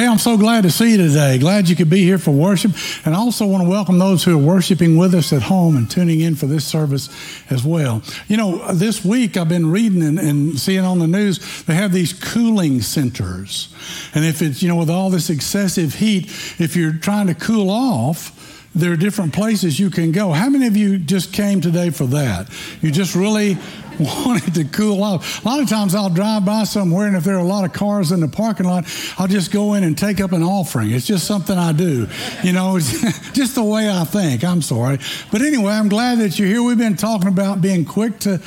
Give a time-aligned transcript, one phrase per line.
[0.00, 1.36] Hey, I'm so glad to see you today.
[1.36, 2.72] Glad you could be here for worship.
[3.04, 5.90] And I also want to welcome those who are worshiping with us at home and
[5.90, 7.10] tuning in for this service
[7.50, 8.00] as well.
[8.26, 11.92] You know, this week I've been reading and, and seeing on the news, they have
[11.92, 13.74] these cooling centers.
[14.14, 16.28] And if it's, you know, with all this excessive heat,
[16.58, 18.34] if you're trying to cool off,
[18.74, 20.30] there are different places you can go.
[20.30, 22.48] How many of you just came today for that?
[22.80, 23.56] You just really
[23.98, 25.44] wanted to cool off.
[25.44, 27.72] A lot of times I'll drive by somewhere, and if there are a lot of
[27.72, 28.84] cars in the parking lot,
[29.18, 30.92] I'll just go in and take up an offering.
[30.92, 32.06] It's just something I do.
[32.44, 34.44] You know, it's just the way I think.
[34.44, 34.98] I'm sorry.
[35.32, 36.62] But anyway, I'm glad that you're here.
[36.62, 38.40] We've been talking about being quick to.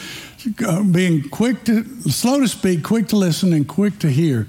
[0.65, 4.47] Uh, being quick to slow to speak, quick to listen, and quick to hear,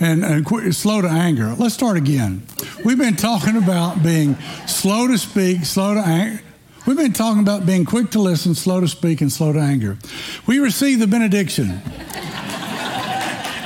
[0.00, 1.54] and, and quick, slow to anger.
[1.56, 2.42] Let's start again.
[2.84, 6.42] We've been talking about being slow to speak, slow to anger
[6.86, 9.98] We've been talking about being quick to listen, slow to speak, and slow to anger.
[10.46, 11.82] We received the benediction.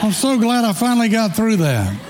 [0.03, 2.10] I'm so glad I finally got through that.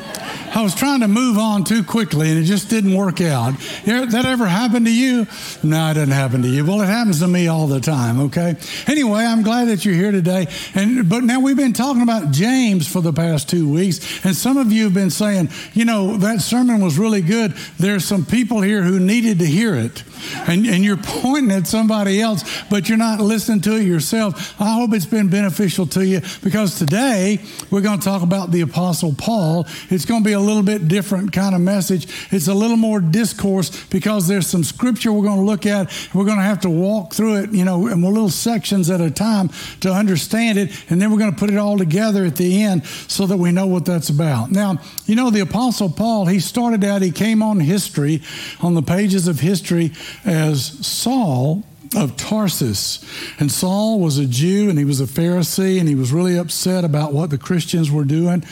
[0.53, 3.55] I was trying to move on too quickly and it just didn't work out.
[3.85, 5.27] That ever happened to you?
[5.63, 6.65] No, it didn't happen to you.
[6.65, 8.57] Well, it happens to me all the time, okay?
[8.87, 10.49] Anyway, I'm glad that you're here today.
[10.75, 14.57] And but now we've been talking about James for the past two weeks, and some
[14.57, 17.53] of you have been saying, you know, that sermon was really good.
[17.79, 20.03] There's some people here who needed to hear it.
[20.47, 24.61] And, and you're pointing at somebody else, but you're not listening to it yourself.
[24.61, 27.41] I hope it's been beneficial to you because today
[27.71, 29.67] we're going to talk about the Apostle Paul.
[29.89, 32.07] It's going to be a little bit different kind of message.
[32.31, 35.91] It's a little more discourse because there's some scripture we're going to look at.
[36.15, 39.11] We're going to have to walk through it, you know, in little sections at a
[39.11, 40.71] time to understand it.
[40.91, 43.53] And then we're going to put it all together at the end so that we
[43.53, 44.51] know what that's about.
[44.51, 48.23] Now, you know, the Apostle Paul, he started out, he came on history,
[48.61, 49.93] on the pages of history
[50.25, 51.63] as Saul
[51.97, 53.05] of Tarsus.
[53.41, 56.85] And Saul was a Jew and he was a Pharisee and he was really upset
[56.85, 58.45] about what the Christians were doing.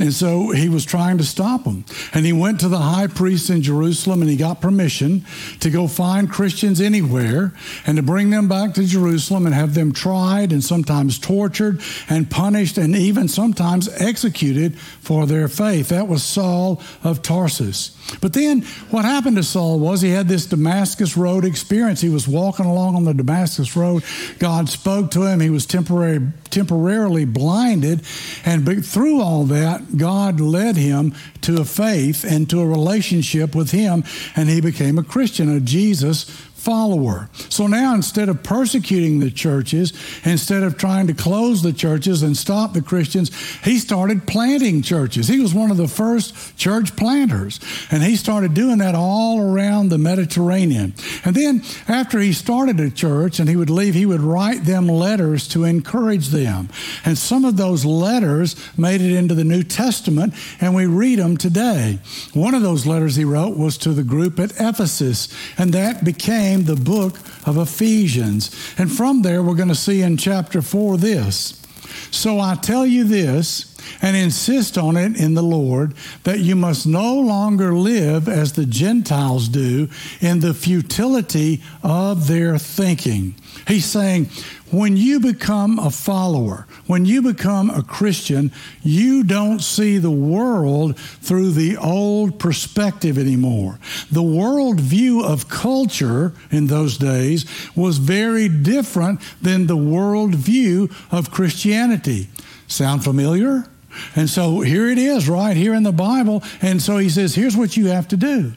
[0.00, 1.84] And so he was trying to stop them.
[2.14, 5.26] And he went to the high priest in Jerusalem and he got permission
[5.60, 7.52] to go find Christians anywhere
[7.86, 12.30] and to bring them back to Jerusalem and have them tried and sometimes tortured and
[12.30, 15.90] punished and even sometimes executed for their faith.
[15.90, 17.90] That was Saul of Tarsus.
[18.20, 22.00] But then what happened to Saul was he had this Damascus Road experience.
[22.00, 24.04] He was walking along along on the Damascus Road.
[24.38, 25.40] God spoke to him.
[25.40, 26.20] He was temporary,
[26.50, 28.02] temporarily blinded.
[28.44, 33.70] And through all that, God led him to a faith and to a relationship with
[33.70, 34.04] him.
[34.34, 36.24] And he became a Christian, a Jesus
[36.66, 37.30] follower.
[37.48, 39.92] So now instead of persecuting the churches,
[40.24, 43.30] instead of trying to close the churches and stop the Christians,
[43.62, 45.28] he started planting churches.
[45.28, 47.60] He was one of the first church planters.
[47.92, 50.94] And he started doing that all around the Mediterranean.
[51.24, 54.88] And then after he started a church and he would leave, he would write them
[54.88, 56.68] letters to encourage them.
[57.04, 61.36] And some of those letters made it into the New Testament, and we read them
[61.36, 62.00] today.
[62.34, 66.55] One of those letters he wrote was to the group at Ephesus, and that became
[66.56, 68.50] became the book of Ephesians.
[68.78, 71.62] And from there, we're going to see in chapter 4 this.
[72.10, 76.86] So I tell you this and insist on it in the Lord that you must
[76.86, 79.88] no longer live as the Gentiles do
[80.20, 83.34] in the futility of their thinking.
[83.66, 84.30] He's saying,
[84.70, 88.50] when you become a follower, when you become a Christian,
[88.82, 93.78] you don't see the world through the old perspective anymore.
[94.10, 100.90] The world view of culture in those days was very different than the world view
[101.10, 102.28] of Christianity.
[102.66, 103.66] Sound familiar?
[104.14, 106.42] And so here it is, right here in the Bible.
[106.60, 108.52] And so he says, here's what you have to do.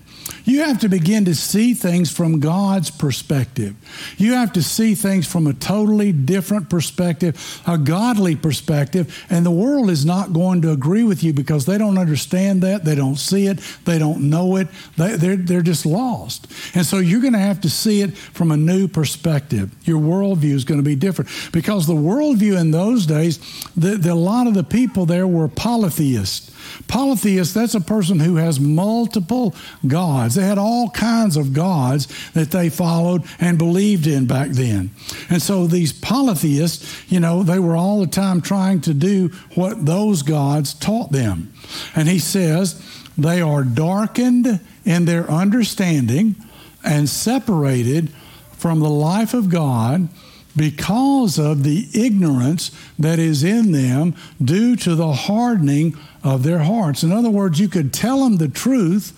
[0.46, 3.76] You have to begin to see things from God's perspective.
[4.18, 9.26] You have to see things from a totally different perspective, a godly perspective.
[9.30, 12.84] And the world is not going to agree with you because they don't understand that.
[12.86, 13.60] They don't see it.
[13.86, 14.68] They don't know it.
[14.98, 16.48] They, they're, they're just lost.
[16.76, 19.74] And so you're going to have to see it from a new perspective.
[19.84, 23.40] Your worldview is going to be different because the worldview in those days,
[23.76, 26.52] the, the, a lot of the people there were polytheists.
[26.88, 29.56] Polytheist, that's a person who has multiple
[29.86, 30.36] gods.
[30.36, 34.92] They had all kinds of gods that they followed and believed in back then.
[35.30, 39.86] And so these polytheists, you know, they were all the time trying to do what
[39.86, 41.54] those gods taught them.
[41.96, 42.82] And he says,
[43.18, 46.36] they are darkened in their understanding
[46.84, 48.10] and separated
[48.52, 50.10] from the life of God
[50.60, 52.70] because of the ignorance
[53.00, 54.14] that is in them
[54.44, 57.02] due to the hardening of their hearts.
[57.02, 59.18] In other words, you could tell them the truth,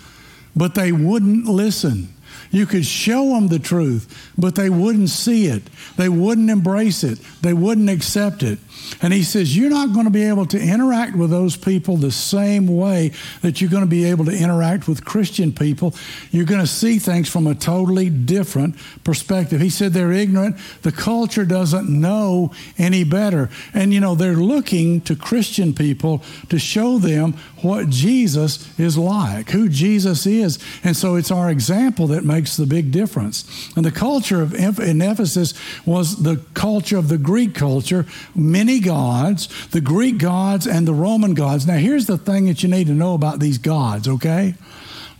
[0.56, 2.14] but they wouldn't listen.
[2.52, 5.64] You could show them the truth, but they wouldn't see it.
[5.98, 7.18] They wouldn't embrace it.
[7.42, 8.60] They wouldn't accept it.
[9.02, 12.12] And he says, You're not going to be able to interact with those people the
[12.12, 13.12] same way
[13.42, 15.96] that you're going to be able to interact with Christian people.
[16.32, 19.62] You're going to see things from a totally different perspective.
[19.62, 20.58] He said they're ignorant.
[20.82, 23.50] The culture doesn't know any better.
[23.74, 29.50] And, you know, they're looking to Christian people to show them what Jesus is like,
[29.52, 30.60] who Jesus is.
[30.84, 33.72] And so it's our example that makes the big difference.
[33.76, 35.54] And the culture of in Ephesus
[35.86, 38.06] was the culture of the Greek culture,
[38.36, 41.68] many gods, the Greek gods and the Roman gods.
[41.68, 44.56] Now, here's the thing that you need to know about these gods, okay?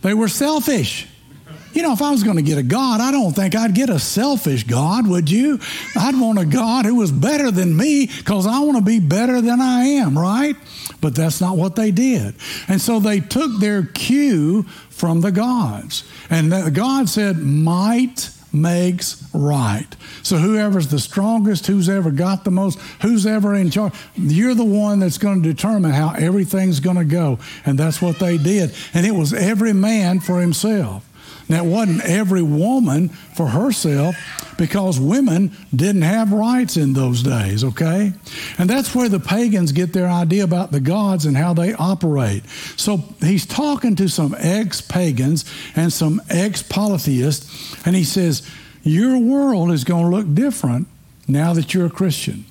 [0.02, 1.08] They were selfish.
[1.72, 3.88] You know, if I was going to get a God, I don't think I'd get
[3.88, 5.58] a selfish God, would you?
[5.96, 9.40] I'd want a God who was better than me because I want to be better
[9.40, 10.54] than I am, right?
[11.00, 12.34] But that's not what they did.
[12.68, 16.04] And so they took their cue from the gods.
[16.28, 19.86] And the God said, Might makes right.
[20.22, 24.64] So whoever's the strongest, who's ever got the most, who's ever in charge, you're the
[24.64, 27.38] one that's going to determine how everything's going to go.
[27.64, 28.74] And that's what they did.
[28.94, 31.08] And it was every man for himself.
[31.48, 34.16] Now, it wasn't every woman for herself
[34.56, 38.12] because women didn't have rights in those days, okay?
[38.58, 42.44] And that's where the pagans get their idea about the gods and how they operate.
[42.76, 45.44] So he's talking to some ex pagans
[45.74, 48.48] and some ex polytheists, and he says,
[48.82, 50.86] Your world is going to look different
[51.26, 52.44] now that you're a Christian.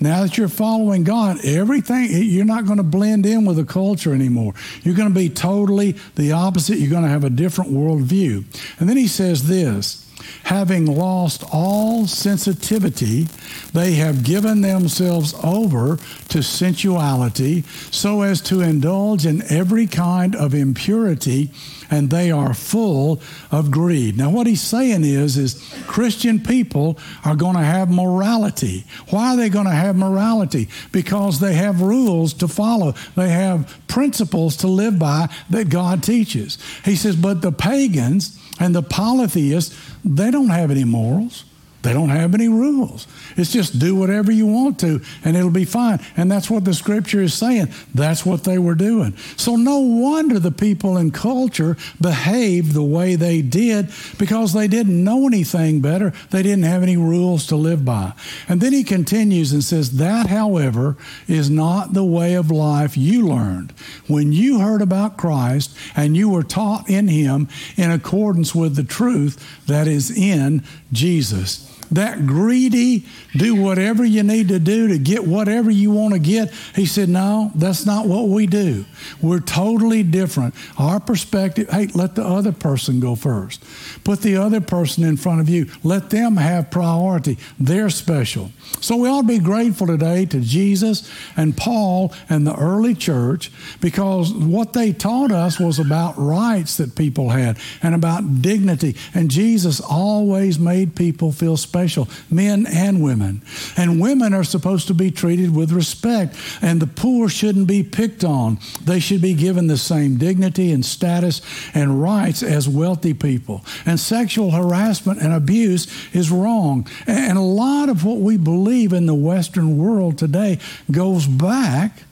[0.00, 4.14] Now that you're following God, everything, you're not going to blend in with the culture
[4.14, 4.54] anymore.
[4.82, 6.78] You're going to be totally the opposite.
[6.78, 8.44] You're going to have a different worldview.
[8.78, 10.05] And then he says this
[10.44, 13.26] having lost all sensitivity,
[13.72, 20.54] they have given themselves over to sensuality so as to indulge in every kind of
[20.54, 21.50] impurity
[21.90, 23.20] and they are full
[23.50, 24.16] of greed.
[24.16, 28.84] Now what he's saying is is Christian people are going to have morality.
[29.10, 30.68] Why are they going to have morality?
[30.92, 32.94] Because they have rules to follow.
[33.14, 36.58] They have principles to live by that God teaches.
[36.84, 41.44] He says but the pagans and the polytheists, they don't have any morals.
[41.86, 43.06] They don't have any rules.
[43.36, 46.00] It's just do whatever you want to and it'll be fine.
[46.16, 47.68] And that's what the scripture is saying.
[47.94, 49.16] That's what they were doing.
[49.36, 55.04] So no wonder the people in culture behaved the way they did because they didn't
[55.04, 56.12] know anything better.
[56.30, 58.14] They didn't have any rules to live by.
[58.48, 60.96] And then he continues and says, That, however,
[61.28, 63.70] is not the way of life you learned
[64.08, 67.46] when you heard about Christ and you were taught in him
[67.76, 73.04] in accordance with the truth that is in Jesus that greedy,
[73.36, 76.52] do whatever you need to do to get whatever you want to get.
[76.74, 78.84] He said, No, that's not what we do.
[79.20, 80.54] We're totally different.
[80.78, 83.62] Our perspective, hey, let the other person go first.
[84.06, 85.66] Put the other person in front of you.
[85.82, 87.38] Let them have priority.
[87.58, 88.52] They're special.
[88.80, 93.50] So we ought to be grateful today to Jesus and Paul and the early church
[93.80, 98.94] because what they taught us was about rights that people had and about dignity.
[99.12, 103.42] And Jesus always made people feel special, men and women.
[103.76, 108.22] And women are supposed to be treated with respect, and the poor shouldn't be picked
[108.22, 108.60] on.
[108.84, 111.42] They should be given the same dignity and status
[111.74, 113.64] and rights as wealthy people.
[113.84, 116.86] And sexual harassment and abuse is wrong.
[117.06, 120.58] And a lot of what we believe believe in the Western world today
[120.90, 122.02] goes back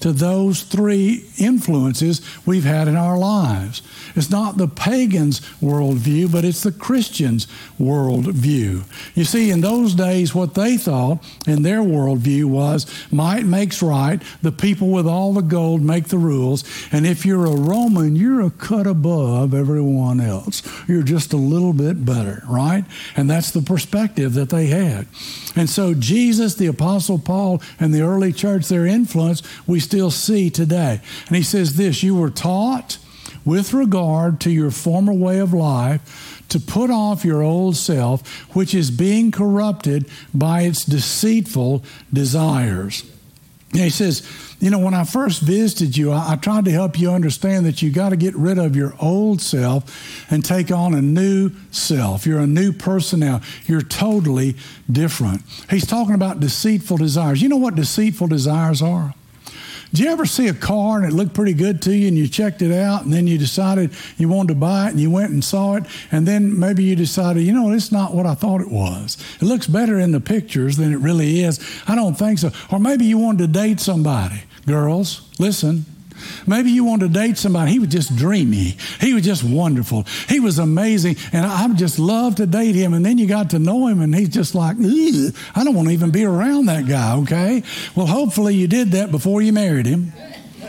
[0.00, 3.82] to those three influences we've had in our lives.
[4.14, 7.46] It's not the pagan's worldview, but it's the Christian's
[7.78, 8.84] worldview.
[9.14, 14.22] You see, in those days, what they thought in their worldview was might makes right.
[14.42, 16.64] The people with all the gold make the rules.
[16.92, 20.62] And if you're a Roman, you're a cut above everyone else.
[20.88, 22.84] You're just a little bit better, right?
[23.16, 25.06] And that's the perspective that they had.
[25.56, 30.50] And so, Jesus, the Apostle Paul, and the early church, their influence, we still see
[30.50, 31.00] today.
[31.28, 32.98] And he says this You were taught
[33.44, 38.74] with regard to your former way of life to put off your old self, which
[38.74, 43.04] is being corrupted by its deceitful desires.
[43.72, 44.26] And he says,
[44.60, 47.80] you know, when I first visited you, I, I tried to help you understand that
[47.80, 52.26] you got to get rid of your old self and take on a new self.
[52.26, 53.40] You're a new person now.
[53.66, 54.56] You're totally
[54.90, 55.42] different.
[55.70, 57.40] He's talking about deceitful desires.
[57.40, 59.14] You know what deceitful desires are?
[59.90, 62.28] Did you ever see a car and it looked pretty good to you and you
[62.28, 65.30] checked it out and then you decided you wanted to buy it and you went
[65.30, 68.60] and saw it and then maybe you decided, you know, it's not what I thought
[68.60, 69.16] it was.
[69.40, 71.58] It looks better in the pictures than it really is.
[71.86, 72.50] I don't think so.
[72.70, 74.42] Or maybe you wanted to date somebody.
[74.66, 75.86] Girls, listen.
[76.46, 77.72] Maybe you want to date somebody.
[77.72, 78.76] He was just dreamy.
[79.00, 80.04] He was just wonderful.
[80.28, 81.16] He was amazing.
[81.32, 82.94] And I just love to date him.
[82.94, 85.94] And then you got to know him and he's just like, I don't want to
[85.94, 87.62] even be around that guy, okay?
[87.94, 90.12] Well, hopefully you did that before you married him.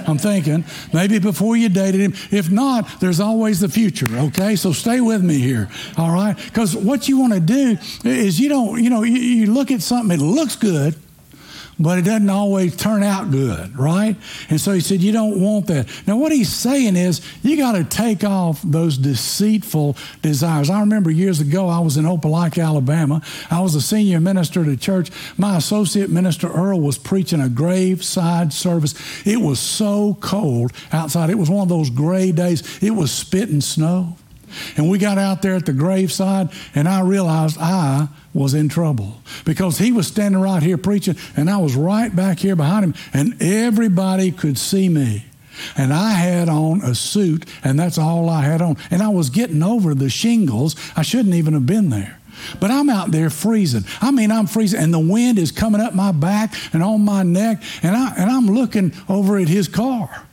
[0.07, 2.13] I'm thinking maybe before you dated him.
[2.31, 4.55] If not, there's always the future, okay?
[4.55, 6.35] So stay with me here, all right?
[6.35, 9.81] Because what you want to do is you don't, you know, you, you look at
[9.81, 10.95] something, it looks good
[11.79, 14.15] but it doesn't always turn out good, right?
[14.50, 15.88] And so he said, You don't want that.
[16.05, 20.69] Now, what he's saying is, you got to take off those deceitful desires.
[20.69, 23.21] I remember years ago, I was in Opelika, Alabama.
[23.50, 25.09] I was a senior minister at a church.
[25.38, 28.93] My associate minister, Earl, was preaching a graveside service.
[29.25, 31.29] It was so cold outside.
[31.29, 34.17] It was one of those gray days, it was spitting snow.
[34.77, 39.21] And we got out there at the graveside, and I realized I was in trouble
[39.45, 42.93] because he was standing right here preaching, and I was right back here behind him,
[43.13, 45.25] and everybody could see me.
[45.75, 48.77] And I had on a suit, and that's all I had on.
[48.91, 50.75] And I was getting over the shingles.
[50.95, 52.17] I shouldn't even have been there.
[52.59, 53.83] But I'm out there freezing.
[54.01, 57.23] I mean, I'm freezing, and the wind is coming up my back and on my
[57.23, 60.25] neck, and, I, and I'm looking over at his car.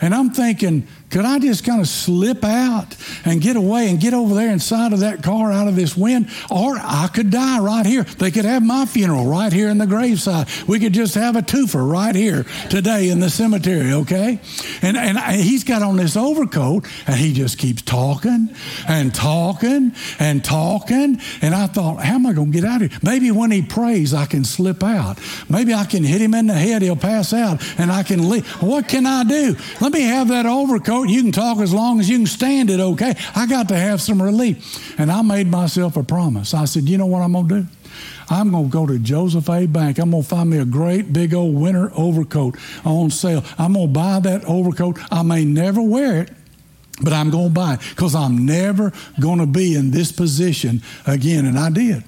[0.00, 4.14] And I'm thinking, could I just kind of slip out and get away and get
[4.14, 6.28] over there inside of that car out of this wind?
[6.50, 8.02] Or I could die right here.
[8.04, 10.48] They could have my funeral right here in the graveside.
[10.66, 14.40] We could just have a twofer right here today in the cemetery, okay?
[14.82, 18.50] And, and he's got on this overcoat and he just keeps talking
[18.86, 21.20] and talking and talking.
[21.40, 23.00] And I thought, how am I going to get out of here?
[23.02, 25.18] Maybe when he prays, I can slip out.
[25.48, 28.46] Maybe I can hit him in the head, he'll pass out, and I can leave.
[28.62, 29.56] What can I do?
[29.80, 32.80] Let me have that overcoat you can talk as long as you can stand it,
[32.80, 33.14] okay?
[33.34, 34.98] I got to have some relief.
[34.98, 36.54] And I made myself a promise.
[36.54, 37.66] I said, you know what I'm going to do?
[38.30, 39.66] I'm going to go to Joseph A.
[39.66, 39.98] Bank.
[39.98, 43.44] I'm going to find me a great big old winter overcoat on sale.
[43.58, 44.98] I'm going to buy that overcoat.
[45.10, 46.30] I may never wear it,
[47.02, 50.82] but I'm going to buy it because I'm never going to be in this position
[51.06, 51.46] again.
[51.46, 52.04] And I did.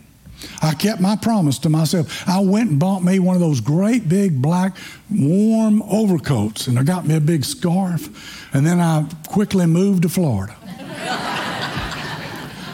[0.63, 2.29] I kept my promise to myself.
[2.29, 4.77] I went and bought me one of those great big black
[5.11, 10.09] warm overcoats, and I got me a big scarf, and then I quickly moved to
[10.09, 10.57] Florida.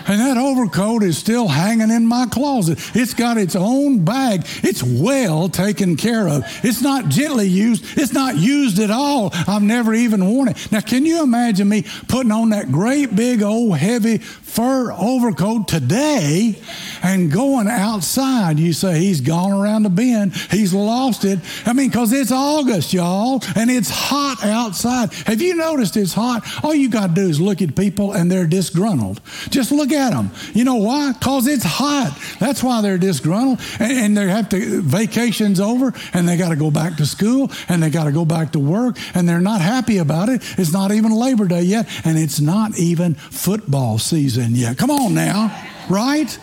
[0.09, 2.79] And that overcoat is still hanging in my closet.
[2.95, 4.47] It's got its own bag.
[4.63, 6.45] It's well taken care of.
[6.63, 7.99] It's not gently used.
[7.99, 9.31] It's not used at all.
[9.49, 10.71] I've never even worn it.
[10.71, 16.55] Now, can you imagine me putting on that great big old heavy fur overcoat today
[17.03, 18.59] and going outside?
[18.59, 20.35] You say he's gone around the bend.
[20.50, 21.41] He's lost it.
[21.67, 25.12] I mean, because it's August, y'all, and it's hot outside.
[25.26, 26.47] Have you noticed it's hot?
[26.65, 29.21] All you got to do is look at people and they're disgruntled.
[29.50, 30.31] Just look at them.
[30.55, 31.12] You know why?
[31.12, 32.17] Because it's hot.
[32.38, 33.61] That's why they're disgruntled.
[33.81, 37.50] And, and they have to, vacation's over and they got to go back to school
[37.69, 40.41] and they got to go back to work and they're not happy about it.
[40.57, 44.79] It's not even Labor Day yet and it's not even football season yet.
[44.79, 45.50] Come on now
[45.88, 46.38] right?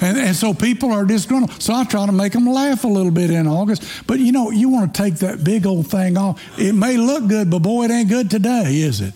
[0.00, 1.60] And, and, so people are disgruntled.
[1.60, 4.06] So I try to make them laugh a little bit in August.
[4.06, 6.40] But you know, you want to take that big old thing off.
[6.58, 9.14] It may look good, but boy, it ain't good today, is it?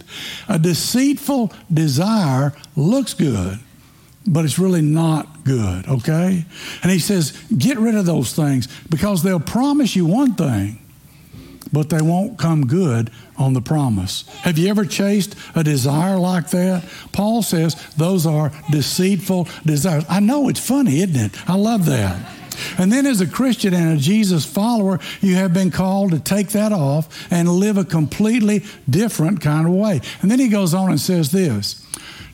[0.49, 3.59] A deceitful desire looks good
[4.31, 6.45] but it's really not good, okay?
[6.83, 10.79] And he says, get rid of those things because they'll promise you one thing,
[11.73, 14.23] but they won't come good on the promise.
[14.43, 16.85] Have you ever chased a desire like that?
[17.13, 20.05] Paul says those are deceitful desires.
[20.09, 21.49] I know it's funny, isn't it?
[21.51, 22.35] I love that.
[22.77, 26.49] And then, as a Christian and a Jesus follower, you have been called to take
[26.51, 30.01] that off and live a completely different kind of way.
[30.23, 31.85] And then he goes on and says this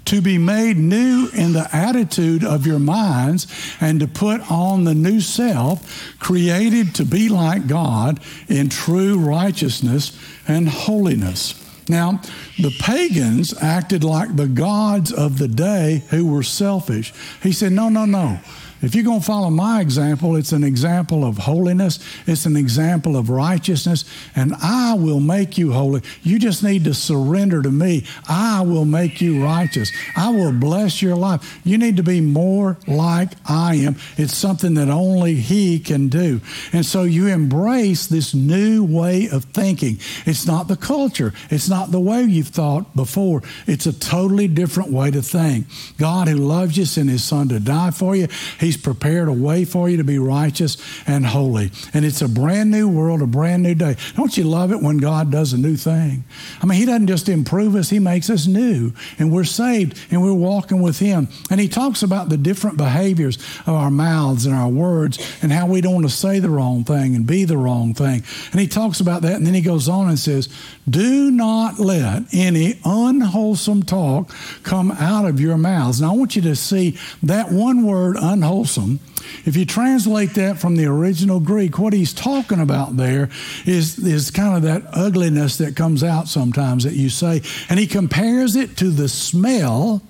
[0.06, 3.46] to be made new in the attitude of your minds
[3.80, 10.18] and to put on the new self, created to be like God in true righteousness
[10.46, 11.61] and holiness.
[11.88, 12.23] Now,
[12.58, 17.12] the pagans acted like the gods of the day who were selfish.
[17.42, 18.40] He said, No, no, no.
[18.84, 23.16] If you're going to follow my example, it's an example of holiness, it's an example
[23.16, 24.04] of righteousness,
[24.36, 26.02] and I will make you holy.
[26.22, 28.04] You just need to surrender to me.
[28.28, 29.90] I will make you righteous.
[30.16, 31.60] I will bless your life.
[31.64, 33.96] You need to be more like I am.
[34.18, 36.42] It's something that only He can do.
[36.74, 39.98] And so you embrace this new way of thinking.
[40.26, 43.42] It's not the culture, it's not the way you've thought before.
[43.66, 45.68] It's a totally different way to think.
[45.96, 48.28] God, who loves you, sent His Son to die for you.
[48.60, 50.76] He's He's prepared a way for you to be righteous
[51.07, 51.71] and holy.
[51.93, 53.97] And it's a brand new world, a brand new day.
[54.16, 56.25] Don't you love it when God does a new thing?
[56.61, 58.93] I mean, He doesn't just improve us, He makes us new.
[59.21, 61.28] And we're saved and we're walking with Him.
[61.52, 65.69] And He talks about the different behaviors of our mouths and our words and how
[65.69, 68.25] we don't want to say the wrong thing and be the wrong thing.
[68.50, 69.37] And He talks about that.
[69.37, 70.49] And then He goes on and says,
[70.88, 76.00] Do not let any unwholesome talk come out of your mouths.
[76.00, 79.00] Now, I want you to see that one word, unwholesome.
[79.46, 83.30] If you translate that from the original Greek, what he's talking about there
[83.64, 87.42] is, is kind of that ugliness that comes out sometimes that you say.
[87.68, 90.02] And he compares it to the smell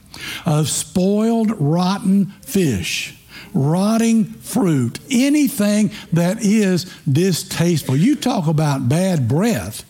[0.44, 3.16] of spoiled, rotten fish
[3.54, 7.96] rotting fruit, anything that is distasteful.
[7.96, 9.84] You talk about bad breath.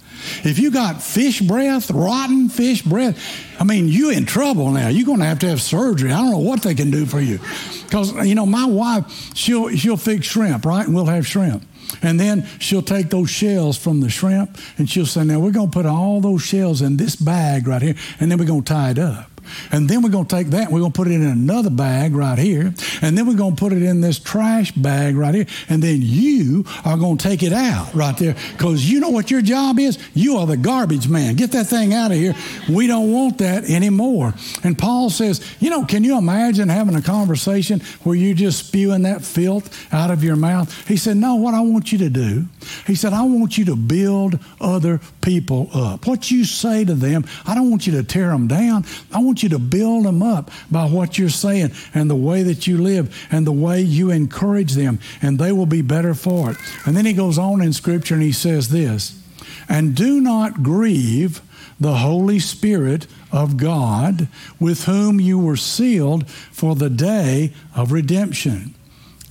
[0.44, 3.18] If you got fish breath, rotten fish breath,
[3.58, 4.88] I mean, you in trouble now.
[4.88, 6.12] You're going to have to have surgery.
[6.12, 7.38] I don't know what they can do for you.
[7.84, 10.86] Because, you know, my wife, she'll, she'll fix shrimp, right?
[10.86, 11.64] And we'll have shrimp.
[12.02, 15.70] And then she'll take those shells from the shrimp and she'll say, now we're going
[15.70, 18.72] to put all those shells in this bag right here, and then we're going to
[18.72, 19.33] tie it up.
[19.72, 22.14] And then we're going to take that we're going to put it in another bag
[22.14, 22.74] right here.
[23.02, 25.46] And then we're going to put it in this trash bag right here.
[25.68, 29.30] And then you are going to take it out right there because you know what
[29.30, 29.98] your job is?
[30.14, 31.36] You are the garbage man.
[31.36, 32.34] Get that thing out of here.
[32.68, 34.34] We don't want that anymore.
[34.62, 39.02] And Paul says, you know, can you imagine having a conversation where you're just spewing
[39.02, 40.88] that filth out of your mouth?
[40.88, 42.46] He said, no, what I want you to do,
[42.86, 46.06] he said, I want you to build other people up.
[46.06, 48.84] What you say to them, I don't want you to tear them down.
[49.12, 52.66] I want you to build them up by what you're saying and the way that
[52.66, 56.56] you live and the way you encourage them, and they will be better for it.
[56.86, 59.20] And then he goes on in Scripture and he says this
[59.68, 61.42] And do not grieve
[61.78, 64.28] the Holy Spirit of God,
[64.60, 68.74] with whom you were sealed for the day of redemption.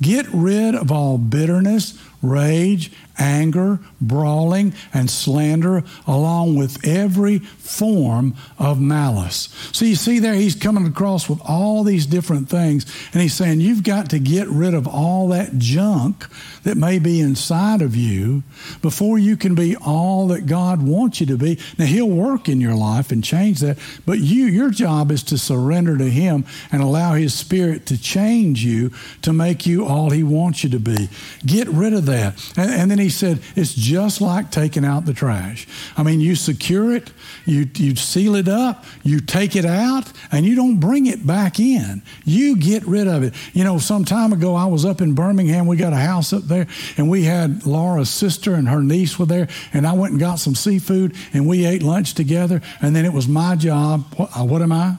[0.02, 2.92] Get rid of all bitterness, rage,
[3.24, 9.50] anger, brawling, and slander, along with every form of malice.
[9.72, 13.62] So you see there, he's coming across with all these different things, and he's saying,
[13.62, 16.28] You've got to get rid of all that junk
[16.64, 18.44] that may be inside of you
[18.82, 21.60] before you can be all that God wants you to be.
[21.78, 25.38] Now, he'll work in your life and change that, but you, your job is to
[25.38, 30.24] surrender to him and allow his spirit to change you to make you all he
[30.24, 31.10] wants you to be.
[31.46, 32.34] Get rid of that.
[32.58, 35.68] And, and then he said, it's just like taking out the trash.
[35.96, 37.12] I mean, you secure it,
[37.46, 41.60] you, you seal it up, you take it out, and you don't bring it back
[41.60, 42.02] in.
[42.26, 43.34] You get rid of it.
[43.54, 45.68] You know, some time ago, I was up in Birmingham.
[45.68, 49.26] We got a house up there, and we had Laura's sister and her niece were
[49.26, 53.06] there, and I went and got some seafood, and we ate lunch together, and then
[53.06, 54.06] it was my job.
[54.16, 54.98] What, uh, what am I?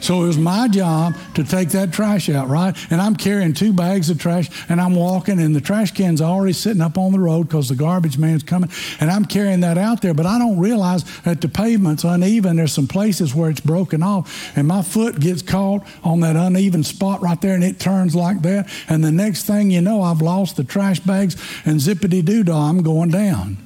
[0.00, 2.76] So it was my job to take that trash out, right?
[2.90, 6.52] And I'm carrying two bags of trash and I'm walking and the trash can's already
[6.52, 10.02] sitting up on the road because the garbage man's coming and I'm carrying that out
[10.02, 10.14] there.
[10.14, 12.56] But I don't realize that the pavement's uneven.
[12.56, 16.82] There's some places where it's broken off and my foot gets caught on that uneven
[16.82, 18.68] spot right there and it turns like that.
[18.88, 22.68] And the next thing you know, I've lost the trash bags and zippity doo dah,
[22.68, 23.58] I'm going down.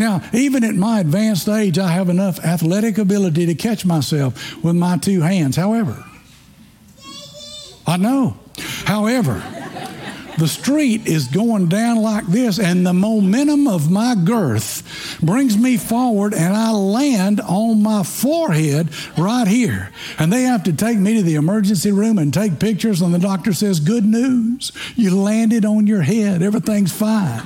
[0.00, 4.74] Now, even at my advanced age, I have enough athletic ability to catch myself with
[4.74, 5.56] my two hands.
[5.56, 6.02] However,
[7.86, 8.38] I know.
[8.86, 9.42] However,
[10.38, 15.76] the street is going down like this, and the momentum of my girth brings me
[15.76, 19.90] forward, and I land on my forehead right here.
[20.18, 23.18] And they have to take me to the emergency room and take pictures, and the
[23.18, 27.42] doctor says, Good news, you landed on your head, everything's fine.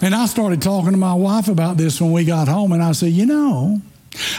[0.00, 2.92] And I started talking to my wife about this when we got home, and I
[2.92, 3.82] said, You know,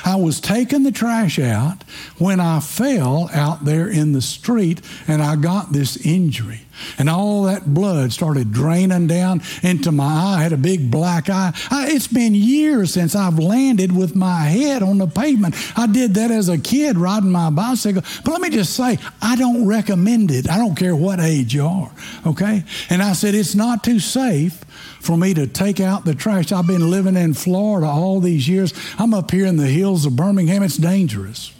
[0.05, 1.83] I was taking the trash out
[2.17, 6.61] when I fell out there in the street and I got this injury.
[6.97, 10.35] And all that blood started draining down into my eye.
[10.37, 11.53] I had a big black eye.
[11.69, 15.55] I, it's been years since I've landed with my head on the pavement.
[15.77, 18.01] I did that as a kid riding my bicycle.
[18.23, 20.49] But let me just say, I don't recommend it.
[20.49, 21.91] I don't care what age you are.
[22.25, 22.63] Okay?
[22.89, 24.63] And I said, it's not too safe
[24.99, 26.51] for me to take out the trash.
[26.51, 28.73] I've been living in Florida all these years.
[28.97, 30.63] I'm up here in the hills of Birmingham.
[30.63, 31.53] It's dangerous.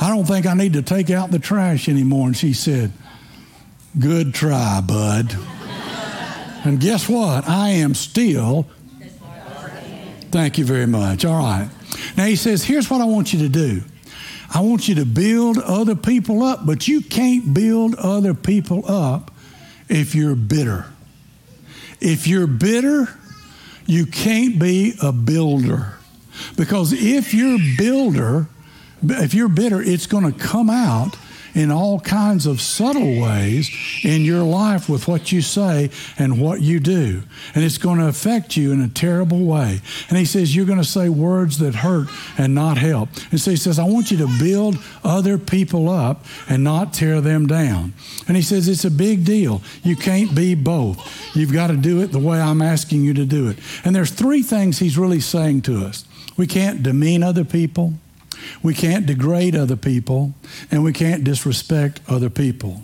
[0.00, 2.26] I don't think I need to take out the trash anymore.
[2.26, 2.92] And she said,
[3.98, 5.36] Good try, bud.
[6.64, 7.48] and guess what?
[7.48, 8.66] I am still.
[10.30, 11.24] Thank you very much.
[11.24, 11.70] All right.
[12.16, 13.82] Now he says, Here's what I want you to do.
[14.52, 19.32] I want you to build other people up, but you can't build other people up
[19.88, 20.86] if you're bitter.
[22.00, 23.08] If you're bitter,
[23.86, 25.98] you can't be a builder.
[26.56, 28.48] Because if you're builder,
[29.02, 31.16] if you're bitter, it's going to come out
[31.54, 33.70] in all kinds of subtle ways
[34.02, 37.22] in your life with what you say and what you do.
[37.54, 39.80] And it's going to affect you in a terrible way.
[40.08, 43.08] And he says, You're going to say words that hurt and not help.
[43.30, 47.20] And so he says, I want you to build other people up and not tear
[47.20, 47.92] them down.
[48.26, 49.62] And he says, It's a big deal.
[49.82, 51.36] You can't be both.
[51.36, 53.58] You've got to do it the way I'm asking you to do it.
[53.84, 56.04] And there's three things he's really saying to us.
[56.36, 57.94] We can't demean other people.
[58.62, 60.34] We can't degrade other people,
[60.70, 62.82] and we can't disrespect other people.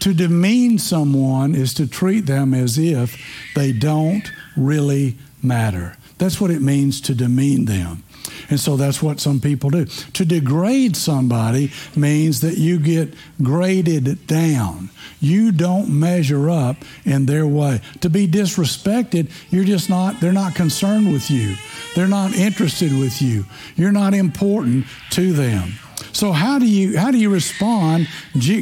[0.00, 3.16] To demean someone is to treat them as if
[3.54, 5.96] they don't really matter.
[6.18, 8.02] That's what it means to demean them.
[8.50, 9.84] And so that's what some people do.
[9.84, 14.90] To degrade somebody means that you get graded down.
[15.20, 17.80] You don't measure up in their way.
[18.00, 21.54] To be disrespected, you're just not, they're not concerned with you.
[21.94, 23.46] They're not interested with you.
[23.76, 25.72] You're not important to them.
[26.12, 28.08] So how do you how do you respond?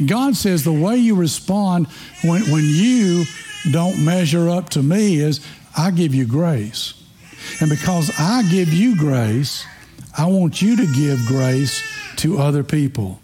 [0.07, 1.87] God says the way you respond
[2.23, 3.25] when, when you
[3.71, 5.45] don't measure up to me is
[5.77, 6.93] I give you grace.
[7.59, 9.65] And because I give you grace,
[10.17, 11.83] I want you to give grace
[12.17, 13.19] to other people.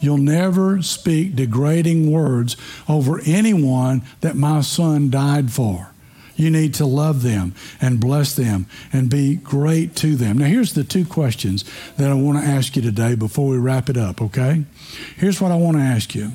[0.00, 2.56] You'll never speak degrading words
[2.88, 5.90] over anyone that my son died for.
[6.36, 10.38] You need to love them and bless them and be great to them.
[10.38, 11.64] Now, here's the two questions
[11.96, 14.64] that I want to ask you today before we wrap it up, okay?
[15.16, 16.32] Here's what I want to ask you.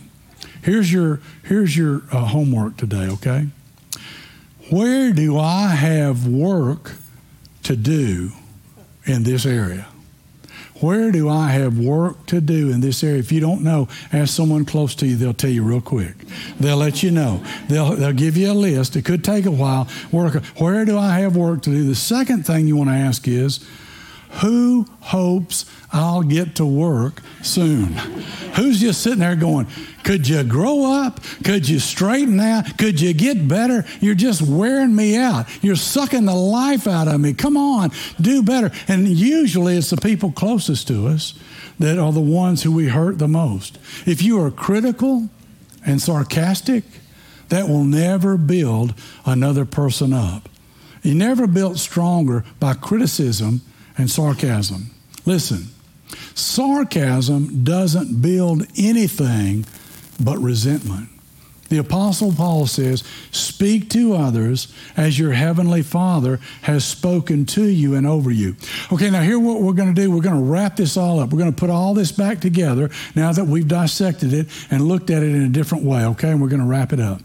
[0.61, 3.47] Here's your, here's your uh, homework today, okay?
[4.69, 6.93] Where do I have work
[7.63, 8.31] to do
[9.05, 9.87] in this area?
[10.81, 13.19] Where do I have work to do in this area?
[13.19, 15.15] If you don't know, ask someone close to you.
[15.15, 16.15] They'll tell you real quick.
[16.59, 17.43] They'll let you know.
[17.67, 18.95] They'll, they'll give you a list.
[18.95, 19.87] It could take a while.
[20.11, 20.43] Work.
[20.57, 21.83] Where do I have work to do?
[21.85, 23.65] The second thing you want to ask is,
[24.41, 27.93] who hopes I'll get to work soon?
[28.55, 29.67] Who's just sitting there going,
[30.09, 31.19] Could you grow up?
[31.43, 32.79] Could you straighten out?
[32.79, 33.85] Could you get better?
[34.01, 35.45] You're just wearing me out.
[35.63, 37.35] You're sucking the life out of me.
[37.35, 38.71] Come on, do better.
[38.87, 41.35] And usually it's the people closest to us
[41.77, 43.77] that are the ones who we hurt the most.
[44.07, 45.29] If you are critical
[45.85, 46.85] and sarcastic,
[47.49, 48.95] that will never build
[49.27, 50.49] another person up.
[51.03, 53.61] You never built stronger by criticism
[53.95, 54.89] and sarcasm.
[55.27, 55.67] Listen,
[56.33, 59.67] sarcasm doesn't build anything
[60.19, 61.09] but resentment.
[61.69, 67.93] The Apostle Paul says, Speak to others as your heavenly Father has spoken to you
[67.93, 68.55] and over you.
[68.91, 70.09] Okay, now here what we're going to do.
[70.09, 71.31] We're going to wrap this all up.
[71.31, 75.11] We're going to put all this back together now that we've dissected it and looked
[75.11, 76.31] at it in a different way, okay?
[76.31, 77.21] And we're going to wrap it up.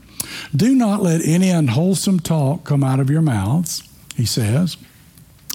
[0.54, 3.82] Do not let any unwholesome talk come out of your mouths,
[4.14, 4.76] he says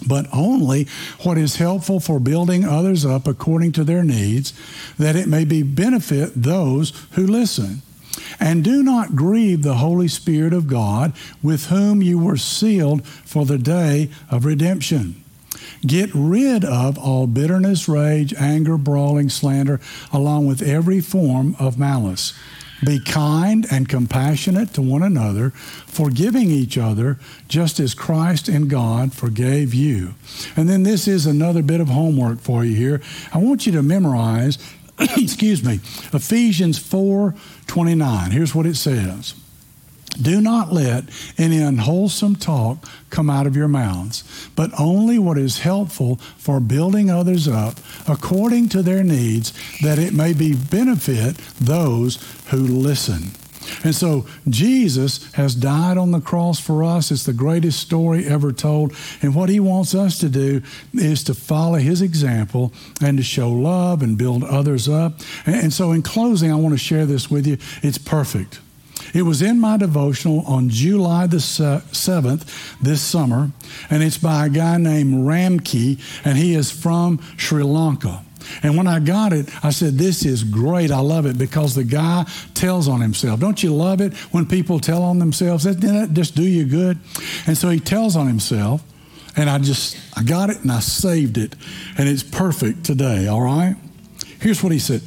[0.08, 0.88] but only
[1.24, 4.54] what is helpful for building others up according to their needs,
[4.98, 7.82] that it may be benefit those who listen.
[8.40, 13.46] And do not grieve the Holy Spirit of God, with whom you were sealed for
[13.46, 15.24] the day of redemption.
[15.82, 19.80] Get rid of all bitterness, rage, anger, brawling, slander,
[20.12, 22.34] along with every form of malice.
[22.84, 29.14] Be kind and compassionate to one another, forgiving each other, just as Christ and God
[29.14, 30.16] forgave you.
[30.56, 33.02] And then this is another bit of homework for you here.
[33.34, 34.58] I want you to memorize,
[35.00, 35.76] excuse me,
[36.14, 37.36] Ephesians 4
[37.68, 38.32] 29.
[38.32, 39.36] Here's what it says.
[40.22, 41.06] Do not let
[41.38, 47.10] any unwholesome talk come out of your mouths, but only what is helpful for building
[47.10, 47.76] others up
[48.08, 52.18] according to their needs, that it may be benefit those
[52.48, 53.32] who listen.
[53.84, 57.12] And so Jesus has died on the cross for us.
[57.12, 58.94] It's the greatest story ever told.
[59.22, 60.62] And what he wants us to do
[60.94, 65.20] is to follow his example and to show love and build others up.
[65.46, 67.58] And so, in closing, I want to share this with you.
[67.84, 68.60] It's perfect.
[69.14, 73.52] It was in my devotional on July the 7th this summer,
[73.90, 78.24] and it's by a guy named Ramki, and he is from Sri Lanka.
[78.64, 80.92] And when I got it, I said, This is great.
[80.92, 83.40] I love it because the guy tells on himself.
[83.40, 85.66] Don't you love it when people tell on themselves?
[85.66, 86.98] Doesn't that just do you good?
[87.48, 88.84] And so he tells on himself,
[89.36, 91.56] and I just, I got it and I saved it,
[91.98, 93.76] and it's perfect today, all right?
[94.40, 95.02] Here's what he said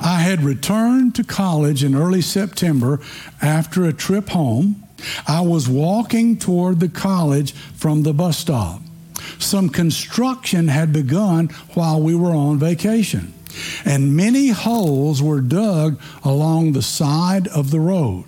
[0.00, 3.00] I had returned to college in early September
[3.40, 4.82] after a trip home.
[5.26, 8.80] I was walking toward the college from the bus stop.
[9.38, 13.34] Some construction had begun while we were on vacation,
[13.84, 18.24] and many holes were dug along the side of the road.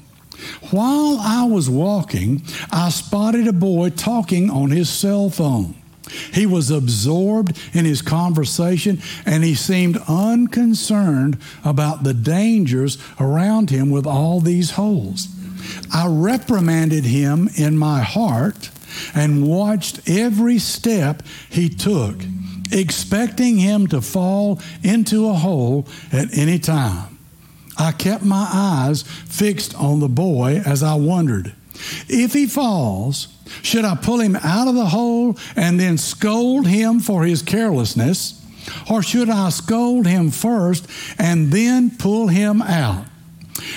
[0.71, 5.75] While I was walking, I spotted a boy talking on his cell phone.
[6.11, 13.91] He was absorbed in his conversation and he seemed unconcerned about the dangers around him
[13.91, 15.29] with all these holes.
[15.93, 18.71] I reprimanded him in my heart
[19.15, 22.17] and watched every step he took,
[22.73, 27.19] expecting him to fall into a hole at any time.
[27.77, 31.55] I kept my eyes fixed on the boy as I wondered
[32.09, 33.29] if he falls,
[33.63, 38.35] should I pull him out of the hole and then scold him for his carelessness?
[38.91, 40.87] Or should I scold him first
[41.19, 43.07] and then pull him out?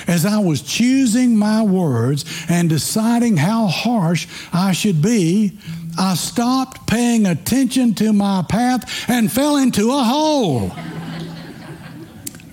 [0.07, 5.57] As I was choosing my words and deciding how harsh I should be,
[5.97, 10.71] I stopped paying attention to my path and fell into a hole.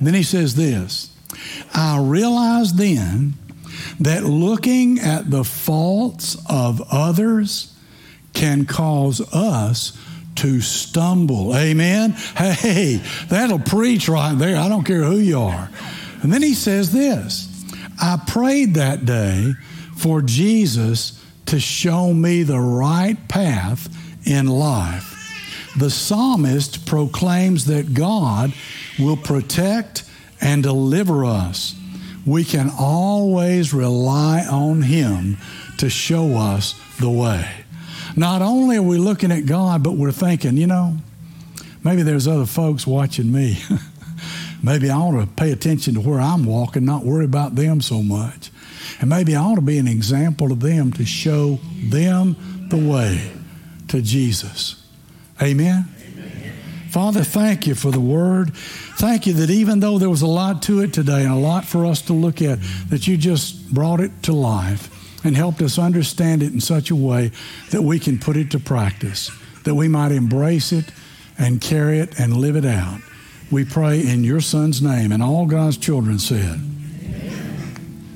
[0.00, 1.14] then he says this
[1.74, 3.34] I realized then
[4.00, 7.74] that looking at the faults of others
[8.32, 9.98] can cause us
[10.36, 11.56] to stumble.
[11.56, 12.12] Amen?
[12.12, 14.56] Hey, that'll preach right there.
[14.56, 15.70] I don't care who you are.
[16.22, 17.48] And then he says this
[18.00, 19.54] I prayed that day
[19.96, 23.88] for Jesus to show me the right path
[24.26, 25.14] in life.
[25.76, 28.52] The psalmist proclaims that God
[28.98, 30.04] will protect
[30.40, 31.74] and deliver us
[32.28, 35.38] we can always rely on Him
[35.78, 37.48] to show us the way.
[38.16, 40.96] Not only are we looking at God, but we're thinking, you know,
[41.84, 43.58] maybe there's other folks watching me.
[44.62, 48.02] maybe I ought to pay attention to where I'm walking, not worry about them so
[48.02, 48.50] much.
[49.00, 53.30] And maybe I ought to be an example to them to show them the way
[53.88, 54.84] to Jesus.
[55.40, 55.84] Amen.
[56.90, 58.52] Father, thank you for the word.
[58.98, 61.64] Thank you that even though there was a lot to it today and a lot
[61.64, 62.58] for us to look at,
[62.88, 66.96] that you just brought it to life and helped us understand it in such a
[66.96, 67.30] way
[67.70, 69.30] that we can put it to practice,
[69.62, 70.86] that we might embrace it
[71.38, 73.00] and carry it and live it out.
[73.52, 76.60] We pray in your son's name, and all God's children said,